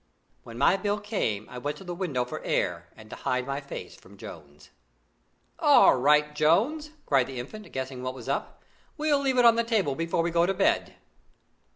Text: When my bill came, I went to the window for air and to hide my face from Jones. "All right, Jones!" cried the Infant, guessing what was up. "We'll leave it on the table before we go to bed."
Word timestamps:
When 0.41 0.57
my 0.57 0.77
bill 0.77 0.99
came, 0.99 1.47
I 1.47 1.59
went 1.59 1.77
to 1.77 1.83
the 1.83 1.93
window 1.93 2.25
for 2.25 2.41
air 2.43 2.89
and 2.95 3.07
to 3.11 3.15
hide 3.17 3.45
my 3.45 3.61
face 3.61 3.95
from 3.95 4.17
Jones. 4.17 4.71
"All 5.59 5.93
right, 5.95 6.33
Jones!" 6.33 6.89
cried 7.05 7.27
the 7.27 7.39
Infant, 7.39 7.71
guessing 7.71 8.01
what 8.01 8.15
was 8.15 8.27
up. 8.27 8.63
"We'll 8.97 9.19
leave 9.19 9.37
it 9.37 9.45
on 9.45 9.57
the 9.57 9.63
table 9.63 9.93
before 9.93 10.23
we 10.23 10.31
go 10.31 10.47
to 10.47 10.55
bed." 10.55 10.95